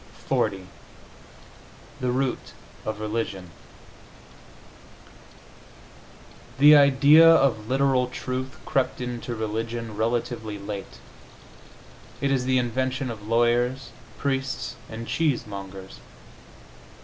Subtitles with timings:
[0.29, 0.45] XL
[1.99, 2.53] THE ROOT
[2.87, 3.51] OF RELIGION
[6.57, 10.97] The idea of literal truth crept into religion relatively late:
[12.19, 15.99] it is the invention of lawyers, priests and cheese mongers.